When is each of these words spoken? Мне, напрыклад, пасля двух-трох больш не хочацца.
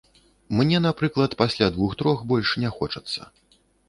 Мне, 0.59 0.77
напрыклад, 0.85 1.35
пасля 1.41 1.67
двух-трох 1.75 2.23
больш 2.31 2.55
не 2.65 2.71
хочацца. 2.79 3.29